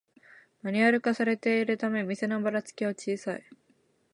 [0.63, 3.43] マニュアル化されているため店のバラつきは小さい